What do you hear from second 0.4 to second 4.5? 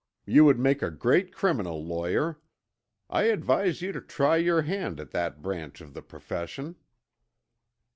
would make a great criminal lawyer. I advise you to try